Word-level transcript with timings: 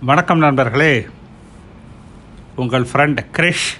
வணக்கம் 0.00 0.38
நண்பர்களே. 0.38 1.06
உங்கள் 2.56 2.86
ஃப்ரெண்ட் 2.92 3.18
கிரிஷ் 3.32 3.76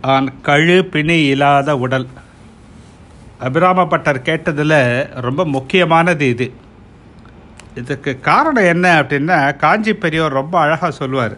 ஆன் 0.00 0.32
கழு 0.42 0.82
பிணி 0.82 1.22
இல்லாத 1.22 1.76
உடல். 1.76 2.06
அபிராமப்பட்டர் 3.40 4.22
கேட்டதில் 4.22 5.20
ரொம்ப 5.20 5.44
முக்கியமானது 5.44 6.28
இது. 6.28 6.52
இதுக்கு 7.74 8.20
காரணம் 8.20 8.64
என்ன 8.64 9.02
அப்படின்னா 9.02 9.56
காஞ்சி 9.56 9.94
பெரியவர் 9.94 10.32
ரொம்ப 10.32 10.58
அழகாக 10.58 10.92
சொல்லுவார். 10.92 11.36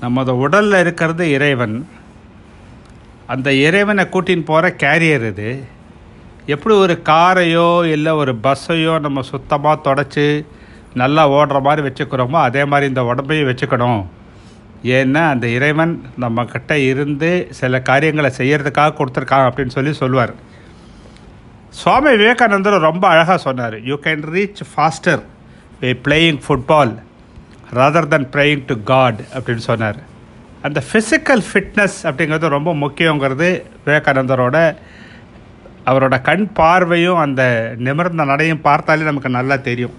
நமது 0.00 0.38
உடலில் 0.38 0.80
இருக்கிறது 0.80 1.30
இறைவன். 1.30 1.88
அந்த 3.26 3.52
இறைவனை 3.52 4.04
கூட்டின்னு 4.04 4.44
போகிற 4.44 4.76
கேரியர் 4.78 5.28
இது. 5.28 5.64
எப்படி 6.46 6.74
ஒரு 6.74 7.02
காரையோ 7.04 7.90
இல்லை 7.90 8.12
ஒரு 8.12 8.38
பஸ்ஸையோ 8.42 9.00
நம்ம 9.00 9.22
சுத்தமாக 9.22 9.94
தொடச்சி 9.94 10.46
நல்லா 11.00 11.22
ஓடுற 11.30 11.60
மாதிரி 11.66 11.82
வச்சுக்கிறோமோ 11.88 12.38
அதே 12.48 12.62
மாதிரி 12.64 12.88
இந்த 12.92 13.02
உடம்பையும் 13.10 13.50
வச்சுக்கணும். 13.50 14.02
ஏன்னா 14.96 15.22
அந்த 15.32 15.46
இறைவன் 15.56 15.92
நம்மக்கிட்ட 16.22 16.72
இருந்து 16.90 17.30
சில 17.58 17.80
காரியங்களை 17.88 18.30
செய்யறதுக்காக 18.38 18.96
கொடுத்துருக்காங்க 18.98 19.48
அப்படின்னு 19.50 19.74
சொல்லி 19.76 19.92
சொல்லுவார். 19.92 20.32
சுவாமி 21.80 22.10
விவேகானந்தர் 22.22 22.86
ரொம்ப 22.88 23.04
அழகாக 23.08 23.38
சொன்னார் 23.46 23.76
you 23.88 23.96
can 24.06 24.24
reach 24.34 24.62
faster 24.72 25.22
by 25.80 25.92
playing 26.06 26.40
football 26.46 26.94
rather 27.78 28.08
then 28.14 28.28
praying 28.34 28.64
to 28.66 28.74
God 28.92 29.20
அப்படின்னு 29.34 29.64
சொன்னார். 29.70 30.00
அந்த 30.66 30.82
ஃபிசிக்கல் 30.88 31.42
ஃபிட்னஸ் 31.48 31.98
அப்படிங்கிறது 32.08 32.54
ரொம்ப 32.56 32.74
முக்கியங்கிறது 32.82 33.48
விவேகானந்தரோட 33.86 34.58
அவரோட 35.90 36.16
கண் 36.28 36.46
பார்வையும் 36.58 37.22
அந்த 37.24 37.42
நிமிர்ந்த 37.86 38.24
நடையும் 38.24 38.64
பார்த்தாலே 38.68 39.02
நமக்கு 39.10 39.30
நல்லா 39.38 39.56
தெரியும். 39.68 39.96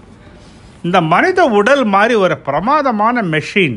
இந்த 0.86 0.98
மனித 1.12 1.40
உடல் 1.58 1.84
மாதிரி 1.94 2.14
ஒரு 2.24 2.36
பிரமாதமான 2.46 3.22
மெஷின் 3.34 3.76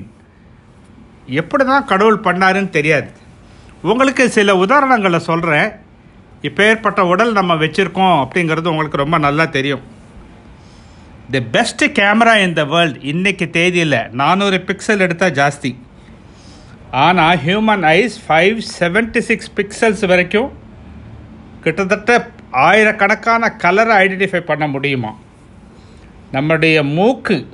எப்படி 1.42 1.64
தான் 1.70 1.90
கடவுள் 1.92 2.24
பண்ணாருன்னு 2.26 2.72
தெரியாது. 2.78 3.10
உங்களுக்கு 3.90 4.24
சில 4.38 4.54
உதாரணங்களை 4.64 5.20
சொல்கிறேன் 5.28 5.70
இப்போ 6.48 6.62
ஏற்பட்ட 6.72 7.02
உடல் 7.12 7.38
நம்ம 7.38 7.56
வச்சுருக்கோம் 7.62 8.18
அப்படிங்கிறது 8.24 8.72
உங்களுக்கு 8.72 9.04
ரொம்ப 9.04 9.18
நல்லா 9.26 9.46
தெரியும். 9.58 9.84
The 11.34 11.42
best 11.56 11.84
camera 12.00 12.34
in 12.46 12.58
the 12.60 12.64
world 12.74 12.98
இன்றைக்கு 13.12 13.46
தேதியில் 13.58 14.00
நானூறு 14.22 14.60
பிக்சல் 14.70 15.04
எடுத்தால் 15.06 15.38
ஜாஸ்தி. 15.40 15.72
ஆனால் 17.06 17.40
human 17.46 17.86
eyes 17.98 18.18
five 18.26 18.60
seventy 18.80 19.24
six 19.30 19.54
pixels 19.60 20.04
வரைக்கும் 20.14 20.50
கிட்டத்தட்ட 21.64 22.12
ஆயிரக்கணக்கான 22.68 23.50
கலரை 23.64 23.96
ஐடென்டிஃபை 24.04 24.42
பண்ண 24.52 24.68
முடியுமா? 24.76 25.14
நம்முடைய 26.32 26.84
மூக்கு 26.84 27.48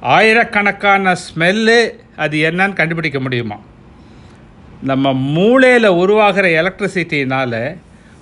ஆயிரக்கணக்கான 0.00 1.16
ஸ்மெல்லு 1.24 1.90
அது 2.16 2.38
என்னன்னு 2.38 2.72
கண்டுபிடிக்க 2.72 3.20
முடியுமா? 3.20 3.56
நம்ம 4.82 5.12
மூளையில் 5.12 5.88
உருவாகிற 5.88 6.48
எலக்ட்ரிசிட்டினால் 6.48 7.76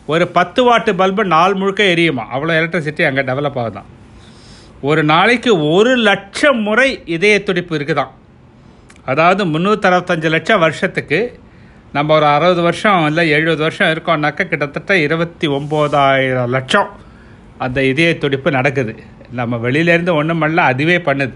ஒரு 0.06 0.28
பத்து 0.28 0.60
வாட்டு 0.66 0.92
பல்பு 0.92 1.24
நாள் 1.24 1.54
முழுக்க 1.54 1.84
எரியுமா? 1.84 2.24
அவ்வளோ 2.34 2.52
எலக்ட்ரிசிட்டி 2.60 3.06
அங்கே 3.06 3.20
டெவலப் 3.20 3.58
ஆகுதான். 3.62 3.88
ஒரு 4.80 5.04
நாளைக்கு 5.04 5.70
ஒரு 5.70 5.96
லட்சம் 5.96 6.60
முறை 6.62 7.02
இதய 7.04 7.42
துடிப்பு 7.42 7.78
இருக்குதான். 7.78 8.10
அதாவது 9.04 9.44
முந்நூற்றஞ்சு 9.44 10.30
லட்சம் 10.30 10.60
வருஷத்துக்கு 10.60 11.40
நம்ம 11.92 12.14
ஒரு 12.14 12.26
அறுபது 12.26 12.62
வருஷம் 12.62 13.06
இல்லை 13.06 13.30
எழுபது 13.30 13.56
வருஷம் 13.56 13.88
இருக்கோம்னாக்க 13.88 14.48
கிட்டத்தட்ட 14.48 14.98
இருபத்தி 14.98 15.48
ஒம்போதாயிரம் 15.48 16.48
லட்சம் 16.48 16.90
அந்த 17.58 17.84
இதய 17.84 18.18
துடிப்பு 18.18 18.50
நடக்குது. 18.50 18.94
நம்ம 19.38 19.56
வெளியிலேருந்து 19.64 20.12
ஒன்றும் 20.20 20.42
பண்ணல 20.42 20.62
அதுவே 20.72 20.96
பண்ணுது. 21.08 21.34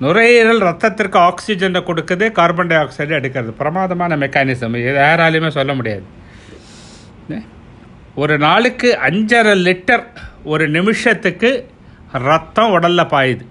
நுரையீரல் 0.00 0.64
ரத்தத்திற்கு 0.68 1.18
ஆக்சிஜனை 1.28 1.80
கொடுக்குது 1.88 2.26
கார்பன் 2.38 2.70
டை 2.70 2.76
ஆக்சைடு 2.76 3.12
எடுக்கிறது. 3.18 3.50
பிரமாதமான 3.60 4.16
மெக்கானிசம் 4.16 4.76
இது 4.80 4.92
யாராலையுமே 5.06 5.50
சொல்ல 5.58 5.74
முடியாது. 5.74 6.06
ஒரு 8.22 8.34
நாளுக்கு 8.38 8.88
அஞ்சரை 9.08 9.54
லிட்டர் 9.68 10.04
ஒரு 10.52 10.64
நிமிஷத்துக்கு 10.76 11.50
ரத்தம் 12.28 12.74
உடலில் 12.76 13.12
பாயுது. 13.14 13.44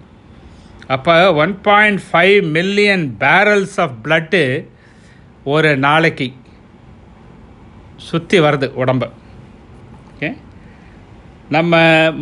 அப்போ 0.95 1.13
one 1.43 1.53
point 1.67 2.01
five 2.07 2.39
million 2.55 3.05
barrels 3.19 3.77
of 3.83 3.97
blood 4.03 4.41
ஒரு 5.53 5.71
நாளைக்கு 5.87 6.27
சுற்றி 8.09 8.39
வருது 8.45 8.67
உடம்பு. 8.83 9.07
நம்ம 11.49 11.75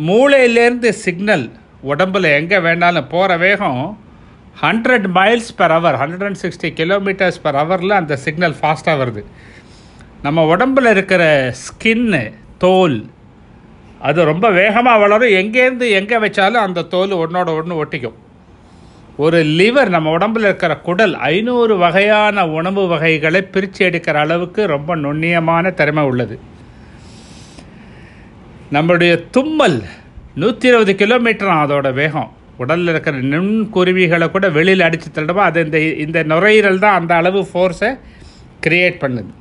மூளையிலேருந்து 0.08 0.88
சிக்னல் 0.88 1.50
உடம்புல 1.86 2.30
எங்கே 2.38 2.56
வேணாலும் 2.56 3.08
போகிற 3.08 3.36
வேகம் 3.36 3.98
hundred 4.62 5.06
miles 5.14 5.48
per 5.56 5.70
hour 5.70 5.96
hundred 6.00 6.24
and 6.24 6.40
sixty 6.42 6.68
kilometers 6.80 7.40
per 7.42 7.54
ஹவரில் 7.54 7.98
அந்த 8.00 8.16
சிக்னல் 8.16 8.56
ஃபாஸ்ட்டாக 8.60 9.00
வருது. 9.02 9.22
நம்ம 10.22 10.44
உடம்பில் 10.46 10.86
இருக்கிற 10.86 11.54
ஸ்கின்னு 11.64 12.32
தோல் 12.58 13.10
அது 13.98 14.24
ரொம்ப 14.24 14.50
வேகமாக 14.50 14.98
வளரும். 14.98 15.34
எங்கேருந்து 15.40 15.88
எங்கே 15.90 16.16
வச்சாலும் 16.16 16.66
அந்த 16.66 16.82
தோல் 16.82 17.12
ஒன்றோட 17.12 17.50
ஒன்று 17.60 17.84
ஒட்டிக்கும். 17.84 18.18
ஒரு 19.16 19.42
லிவர் 19.42 19.88
நம்ம 19.88 20.10
உடம்பில் 20.10 20.42
இருக்கிற 20.42 20.76
குடல் 20.76 21.14
ஐநூறு 21.14 21.76
வகையான 21.76 22.48
உணவு 22.48 22.86
வகைகளை 22.88 23.42
பிரித்து 23.42 23.90
எடுக்கிற 23.90 24.12
அளவுக்கு 24.12 24.66
ரொம்ப 24.66 24.96
நுண்ணியமான 24.96 25.74
திறமை 25.74 26.04
உள்ளது. 26.04 26.52
நம்மளுடைய 28.74 29.12
தும்மல் 29.34 29.78
நூற்றி 30.42 30.66
இருபது 30.70 30.92
கிலோமீட்டர் 31.00 31.50
அதோட 31.62 31.88
வேகம். 32.00 32.30
உடலில் 32.62 32.90
இருக்கிற 32.92 33.16
நுண்குருவிகளை 33.32 34.26
கூட 34.34 34.46
வெளியில் 34.56 34.84
அடித்து 34.86 35.08
தள்ளுமா 35.16 35.42
அது 35.50 35.64
இந்த 35.66 35.78
இந்த 36.04 36.18
நுரையீரல் 36.32 36.82
தான் 36.84 36.98
அந்த 36.98 37.12
அளவு 37.20 37.40
ஃபோர்ஸை 37.50 37.90
கிரியேட் 38.64 39.00
பண்ணுது. 39.02 39.32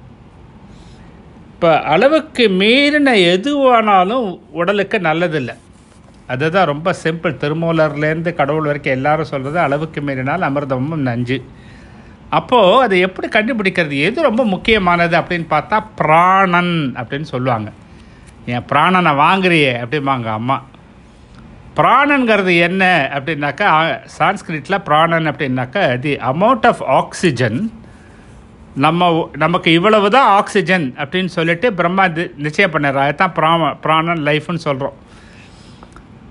இப்போ 1.54 1.72
அளவுக்கு 1.94 2.46
மீறின 2.62 3.10
எதுவானாலும் 3.34 4.26
உடலுக்கு 4.62 5.00
நல்லதில்லை. 5.10 5.56
அதுதான் 6.34 6.70
ரொம்ப 6.72 6.90
சிம்பிள் 7.04 7.40
திருமூலர்லேருந்து 7.44 8.34
கடவுள் 8.40 8.70
வரைக்கும் 8.70 8.96
எல்லாரும் 8.98 9.32
சொல்கிறது 9.32 9.60
அளவுக்கு 9.68 10.02
மீறினால் 10.08 10.48
அமிர்தமும் 10.50 11.08
நஞ்சு. 11.10 11.38
அப்போது 12.40 12.82
அதை 12.86 12.98
எப்படி 13.08 13.28
கண்டுபிடிக்கிறது? 13.38 13.96
எது 14.10 14.28
ரொம்ப 14.30 14.44
முக்கியமானது 14.56 15.16
அப்படின்னு 15.22 15.48
பார்த்தா 15.56 15.80
பிராணன் 16.02 16.76
அப்படின்னு 17.02 17.30
சொல்லுவாங்க. 17.34 17.70
என் 18.46 18.66
பிராணனை 18.72 19.12
வாங்குறியே 19.16 19.74
அப்படிம்பாங்க 19.81 20.26
அம்மா. 20.26 20.58
பிராணங்கிறது 21.76 22.58
என்ன 22.58 23.09
அப்படின்னாக்கா 23.14 23.70
சான்ஸ்கிரிட்டில் 24.18 24.80
பிராணன் 24.80 25.26
அப்படின்னாக்கா 25.26 26.00
தி 26.00 26.18
அமௌண்ட் 26.24 26.66
ஆஃப் 26.66 26.84
ஆக்சிஜன் 26.92 27.59
நம்ம 28.76 29.30
நமக்கு 29.38 29.72
இவ்வளவு 29.72 30.09
தான் 30.09 30.30
ஆக்சிஜன் 30.30 30.94
அப்படின்னு 30.98 31.26
சொல்லிட்டு 31.26 31.74
பிரம்மா 31.74 32.08
நிச்சயம் 32.38 32.72
பண்ணுறாரு 32.72 32.98
அதுதான் 32.98 33.32
பிராம 33.32 33.74
பிராணன் 33.82 34.22
லைஃப்னு 34.26 34.56
சொல்கிறோம் 34.56 34.98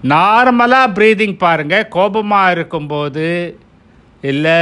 நார்மலாக 0.05 0.93
ப்ரீதிங் 0.95 1.39
பாருங்கள் 1.39 1.89
கோபமாக 1.89 2.51
இருக்கும்போது 2.51 3.27
இல்லை 4.31 4.57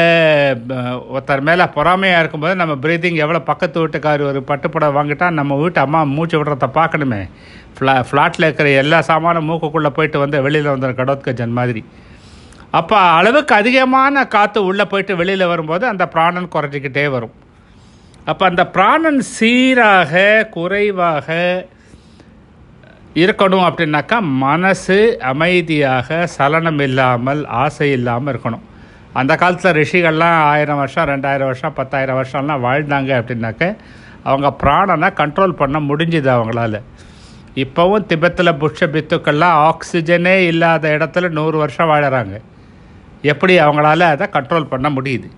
ஒருத்தர் 1.14 1.42
மேலே 1.48 1.64
பொறாமையாக 1.74 2.20
இருக்கும்போது 2.22 2.54
நம்ம 2.60 2.74
ப்ரீதிங் 2.84 3.18
எவ்வளோ 3.22 3.40
பக்கத்து 3.48 3.82
வீட்டுக்கார் 3.82 4.22
ஒரு 4.28 4.40
பட்டுப்படம் 4.50 4.94
வாங்கிட்டா 4.98 5.26
நம்ம 5.38 5.56
வீட்டு 5.62 5.80
அம்மா 5.82 6.00
மூச்சு 6.16 6.36
விடுறத 6.38 6.68
பார்க்கணுமே. 6.78 7.18
ஃப்ளா 7.76 7.94
ஃப்ளாட்டில் 8.08 8.46
இருக்கிற 8.46 8.70
எல்லா 8.82 8.98
சாமானும் 9.08 9.48
மூக்குக்குள்ளே 9.48 9.90
போயிட்டு 9.98 10.22
வந்து 10.22 10.38
வெளியில் 10.46 10.72
வந்துடும் 10.72 11.00
கடோத்கஜன் 11.00 11.58
மாதிரி. 11.58 11.82
அப்போ 12.78 12.96
அளவுக்கு 13.18 13.54
அதிகமான 13.60 14.24
காற்று 14.34 14.62
உள்ளே 14.70 14.86
போயிட்டு 14.92 15.18
வெளியில் 15.20 15.50
வரும்போது 15.52 15.84
அந்த 15.92 16.06
பிராணன் 16.14 16.52
குறைஞ்சிக்கிட்டே 16.54 17.04
வரும். 17.16 17.34
அப்போ 18.30 18.44
அந்த 18.50 18.62
பிராணன் 18.76 19.20
சீராக 19.34 20.22
குறைவாக 20.56 21.28
இருக்கணும் 23.22 23.66
அப்படின்னாக்கா 23.68 24.18
மனசு 24.46 24.98
அமைதியாக 25.32 26.26
சலனம் 26.38 26.82
இல்லாமல் 26.88 27.40
ஆசை 27.62 27.90
இல்லாமல் 27.98 28.32
இருக்கணும். 28.32 28.66
அந்த 29.12 29.36
காலத்தில் 29.36 29.72
ரிஷிகள்லாம் 29.72 30.40
ஆயிரம் 30.40 30.76
வருஷம் 30.76 31.08
ரெண்டாயிரம் 31.08 31.50
வருஷம் 31.50 31.72
பத்தாயிரம் 31.72 32.18
வருஷம்லாம் 32.22 32.64
வாழ்ந்தாங்க 32.66 33.10
அப்படின்னாக்க 33.20 33.76
அவங்க 34.22 34.56
பிராணனை 34.62 35.08
கண்ட்ரோல் 35.20 35.52
பண்ண 35.52 35.80
முடிஞ்சுது 35.80 36.30
அவங்களால. 36.36 36.82
இப்போவும் 37.54 38.06
திபத்தில் 38.06 38.52
புஷ்ஷ 38.52 38.86
பித்துக்கள்லாம் 38.86 39.70
ஆக்சிஜனே 39.70 40.36
இல்லாத 40.46 40.88
இடத்துல 40.88 41.28
நூறு 41.28 41.58
வருஷம் 41.58 41.88
வாழறாங்க. 41.88 42.40
எப்படி 43.22 43.58
அவங்களால 43.58 44.00
அதை 44.00 44.26
கண்ட்ரோல் 44.32 44.64
பண்ண 44.64 44.90
முடியுது? 44.90 45.28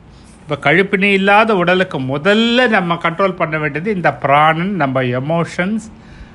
இப்போ 0.43 0.71
கழிப்பினி 0.71 1.13
இல்லாத 1.13 1.57
உடலுக்கு 1.57 2.01
முதல்ல 2.01 2.69
நம்ம 2.69 2.95
கண்ட்ரோல் 2.95 3.37
பண்ண 3.37 3.59
வேண்டியது 3.59 3.95
இந்த 3.95 4.13
பிராணன் 4.13 4.75
நம்ம 4.75 5.03
எமோஷன்ஸ் 5.03 5.87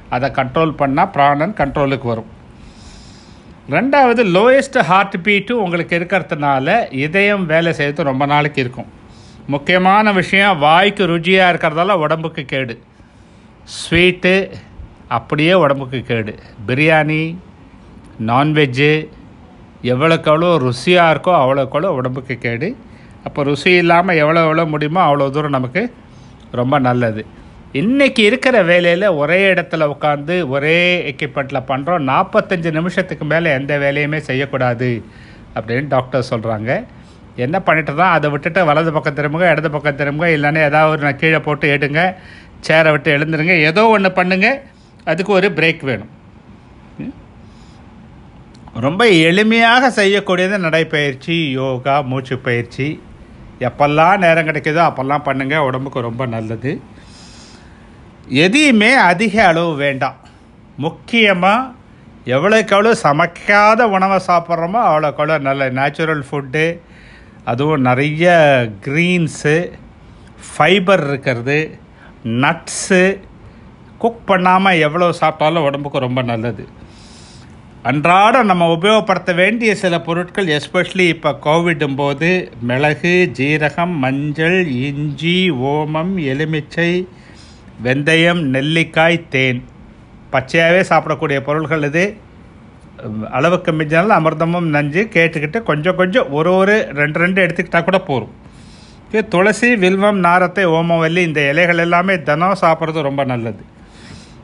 அதை 0.10 0.30
கண்ட்ரோல் 0.30 0.74
பண்ணால் 0.78 1.12
பிராணன் 1.12 1.54
கண்ட்ரோலுக்கு 1.58 2.04
வரும். 2.04 2.36
ரெண்டாவது 3.74 4.22
லோயஸ்ட் 4.36 4.78
ஹார்ட் 4.90 5.16
பீட்டும் 5.24 5.62
உங்களுக்கு 5.64 5.94
இருக்கிறதுனால 6.00 6.76
இதயம் 7.06 7.44
வேலை 7.50 7.72
செய்யறது 7.78 8.10
ரொம்ப 8.10 8.26
நாளைக்கு 8.32 8.60
இருக்கும். 8.64 8.90
முக்கியமான 9.54 10.12
விஷயம் 10.20 10.62
வாய்க்கு 10.66 11.04
ருச்சியாக 11.12 11.52
இருக்கிறதால 11.52 11.98
உடம்புக்கு 12.04 12.44
கேடு. 12.52 12.76
ஸ்வீட்டு 13.78 14.34
அப்படியே 15.18 15.54
உடம்புக்கு 15.64 16.00
கேடு. 16.12 16.34
பிரியாணி 16.70 17.22
நான்வெஜ்ஜு 18.30 18.94
எவ்வளோக்கு 19.94 20.32
எவ்வளோ 20.34 20.52
ருசியாக 20.68 21.14
இருக்கோ 21.14 21.34
அவ்வளோக்கு 21.42 21.76
எவ்வளோ 21.78 21.92
உடம்புக்கு 22.00 22.38
கேடு. 22.46 22.70
அப்போ 23.28 23.44
ருசி 23.50 23.74
இல்லாமல் 23.84 24.20
எவ்வளோ 24.24 24.42
எவ்வளோ 24.48 24.66
முடியுமோ 24.76 25.02
அவ்வளோ 25.08 25.28
தூரம் 25.38 25.58
நமக்கு 25.58 25.84
ரொம்ப 26.62 26.76
நல்லது. 26.88 27.24
இன்றைக்கி 27.76 28.22
இருக்கிற 28.28 28.58
வேலையில் 28.70 29.06
ஒரே 29.22 29.38
இடத்துல 29.54 29.86
உட்காந்து 29.94 30.36
ஒரே 30.54 30.78
எக்யூப்மெண்ட்டில் 31.12 31.68
பண்ணுறோம் 31.72 32.06
நாற்பத்தஞ்சு 32.10 32.70
நிமிஷத்துக்கு 32.78 33.26
மேலே 33.32 33.50
எந்த 33.60 33.74
வேலையுமே 33.84 34.20
செய்யக்கூடாது 34.28 34.90
அப்படின்னு 35.56 35.92
டாக்டர் 35.96 36.30
சொல்கிறாங்க 36.30 36.70
என்ன 37.46 37.58
பண்ணிட்டு 37.68 37.94
தான் 38.00 38.14
அதை 38.18 38.28
விட்டுட்டு 38.34 38.62
வலது 38.70 38.94
பக்கம் 38.96 39.18
திரும்புங்க 39.20 39.52
இடது 39.54 39.72
பக்கம் 39.76 40.00
திரும்புங்க 40.02 40.30
இல்லைன்னா 40.38 40.64
ஏதாவது 40.70 40.94
ஒரு 40.94 41.06
நான் 41.08 41.22
கீழே 41.24 41.40
போட்டு 41.48 41.68
எடுங்க 41.76 42.02
சேரை 42.68 42.92
விட்டு 42.96 43.10
எழுந்துருங்க 43.18 43.56
ஏதோ 43.70 43.84
ஒன்று 43.96 44.12
பண்ணுங்க 44.20 44.48
அதுக்கு 45.12 45.32
ஒரு 45.40 45.50
பிரேக் 45.58 45.84
வேணும். 45.90 46.12
ரொம்ப 48.86 49.04
எளிமையாக 49.30 49.90
செய்யக்கூடியது 50.00 50.58
நடைப்பயிற்சி 50.66 51.36
யோகா 51.60 51.96
மூச்சு 52.12 52.38
பயிற்சி 52.48 52.88
எப்பெல்லாம் 53.68 54.22
நேரம் 54.26 54.48
கிடைக்குதோ 54.50 54.82
அப்போல்லாம் 54.90 55.28
பண்ணுங்கள் 55.28 55.66
உடம்புக்கு 55.68 56.08
ரொம்ப 56.10 56.26
நல்லது. 56.36 56.72
எதையுமே 58.32 58.94
அதிக 58.94 59.46
அளவு 59.46 59.76
வேண்டாம். 59.76 60.18
முக்கியமாக 60.78 61.72
எவ்வளோக்கு 62.26 62.74
எவ்வளோ 62.76 62.96
சமைக்காத 63.04 63.84
உணவை 63.84 64.18
சாப்பிட்றோமோ 64.28 64.80
அவ்வளோக்கு 64.88 65.22
அவ்வளோ 65.22 65.40
நல்ல 65.40 65.70
நேச்சுரல் 65.70 66.24
ஃபுட்டு 66.32 66.80
அதுவும் 67.44 67.82
நிறைய 67.82 68.26
க்ரீன்ஸு 68.86 69.72
ஃபைபர் 70.50 71.08
இருக்கிறது 71.08 71.80
நட்ஸு 72.24 73.18
குக் 73.98 74.26
பண்ணாமல் 74.26 74.78
எவ்வளோ 74.78 75.10
சாப்பிட்டாலும் 75.20 75.66
உடம்புக்கு 75.68 76.00
ரொம்ப 76.00 76.22
நல்லது. 76.22 76.68
அன்றாடம் 77.84 78.46
நம்ம 78.46 78.76
உபயோகப்படுத்த 78.76 79.36
வேண்டிய 79.36 79.76
சில 79.76 80.02
பொருட்கள் 80.02 80.48
எஸ்பெஷலி 80.48 81.08
இப்போ 81.08 81.32
கோவிடும் 81.46 81.96
போது 81.96 82.52
மிளகு 82.62 83.32
ஜீரகம் 83.34 83.96
மஞ்சள் 83.98 84.68
இஞ்சி 84.68 85.52
ஓமம் 85.52 86.16
எலுமிச்சை 86.32 87.08
வெந்தயம் 87.84 88.42
நெல்லிக்காய் 88.42 89.28
தேன். 89.30 89.66
பச்சையாகவே 90.32 90.84
சாப்பிடக்கூடிய 90.90 91.40
பொருள்கள் 91.40 91.84
இது. 91.84 92.18
அளவுக்கு 93.32 93.72
மிஞ்சினாலும் 93.72 94.18
அமிர்தமும் 94.20 94.70
நஞ்சு 94.70 95.08
கேட்டுக்கிட்டு 95.14 95.64
கொஞ்சம் 95.64 95.96
கொஞ்சம் 95.96 96.32
ஒரு 96.32 96.54
ஒரு 96.54 96.90
ரெண்டு 96.94 97.20
ரெண்டு 97.20 97.46
எடுத்துக்கிட்டால் 97.46 97.84
கூட 97.84 98.00
போதும். 98.00 98.32
இது 99.08 99.28
துளசி 99.28 99.76
வில்வம் 99.76 100.18
நாரத்தை 100.18 100.66
ஓமவல்லி 100.66 101.18
இந்த 101.18 101.50
இலைகள் 101.50 101.78
எல்லாமே 101.78 102.22
தினம் 102.22 102.58
சாப்பிட்றது 102.62 103.02
ரொம்ப 103.02 103.24
நல்லது. 103.24 103.64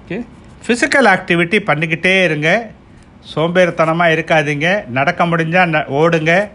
ஓகே. 0.08 0.26
ஃபிசிக்கல் 0.68 1.08
ஆக்டிவிட்டி 1.08 1.60
பண்ணிக்கிட்டே 1.60 2.24
இருங்க. 2.24 2.70
சோம்பேறித்தனமாக 3.36 4.14
இருக்காதீங்க. 4.14 4.88
நடக்க 4.88 5.26
முடிஞ்சால் 5.26 5.70
ந- 5.70 5.86
ஓடுங்க. 5.86 6.50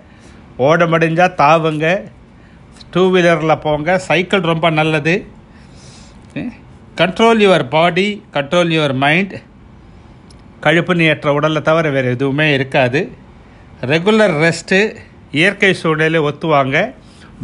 ஓட 0.56 0.86
முடிஞ்சால் 0.86 1.34
தாவுங்க. 1.34 2.02
டூ 2.90 3.14
வீலரில் 3.14 3.60
போங்க. 3.60 3.98
சைக்கிள் 3.98 4.40
ரொம்ப 4.40 4.70
நல்லது. 4.70 5.26
Control 6.98 7.40
your 7.44 7.64
body 7.68 8.06
control 8.34 8.70
your 8.74 8.94
mind 9.02 9.34
கழுப்பு 10.64 10.94
நீற்ற 11.00 11.32
உடலை 11.32 11.60
தவிர 11.62 11.90
வேறு 11.90 12.08
எதுவுமே 12.14 12.46
இருக்காது. 12.54 13.00
ரெகுலர் 13.90 14.34
ரெஸ்ட்டு 14.44 14.78
இயற்கை 15.32 15.70
சூழலில் 15.82 16.24
ஒத்துவாங்க. 16.28 16.76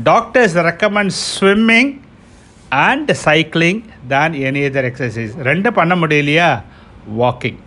Doctors 0.09 0.57
recommend 0.69 1.15
swimming 1.27 1.93
and 2.69 3.13
cycling 3.25 3.81
தான் 4.09 4.33
எனி 4.33 4.63
இதர் 4.71 4.89
எக்ஸசைஸ் 4.91 5.37
ரெண்டு 5.51 5.73
பண்ண 5.73 5.95
முடியலையா? 5.95 6.51
வாக்கிங் 7.21 7.61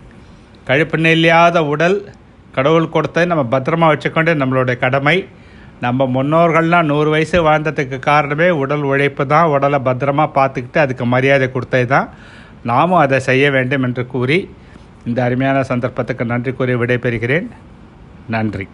கழுப்பு 0.65 1.11
இல்லாத 1.11 1.65
உடல் 1.73 2.13
கடவுள் 2.51 2.93
கொடுத்த 2.97 3.25
நம்ம 3.25 3.59
பத்திரமா 3.59 3.89
வச்சுக்கொண்டு 3.93 4.33
நம்மளுடைய 4.43 4.77
கடமை. 4.77 5.17
நம்ம 5.81 6.05
முன்னோர்கள்லாம் 6.15 6.89
நூறு 6.91 7.09
வயசு 7.09 7.37
வாழ்ந்ததுக்கு 7.47 7.99
காரணமே 7.99 8.49
உடல் 8.49 8.81
உழைப்பு 8.81 9.27
தான். 9.27 9.49
உடலை 9.55 9.79
பத்திரமா 9.79 10.25
பார்த்துக்கிட்டு 10.37 10.77
அதுக்கு 10.77 11.05
மரியாதை 11.05 11.51
கொடுத்தது 11.51 11.87
தான். 11.87 12.09
நாமும் 12.63 12.97
அதை 12.97 13.19
செய்ய 13.19 13.51
வேண்டும் 13.51 13.83
என்று 13.83 14.07
கூறி 14.07 14.39
இந்த 15.05 15.23
அருமையான 15.23 15.63
சந்தர்ப்பத்துக்கு 15.63 16.25
நன்றி 16.25 16.53
கூறி 16.53 16.75
விடைபெறுகிறேன். 16.75 17.47
நன்றி. 18.35 18.67